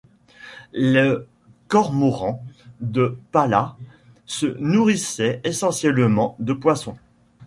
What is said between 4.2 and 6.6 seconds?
se nourrissait essentiellement de